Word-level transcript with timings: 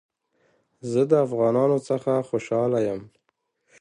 زه 0.91 1.01
د 1.11 1.13
افغانانو 1.25 1.77
څخه 1.89 2.11
خوشحاله 2.29 2.79
يم 2.89 3.01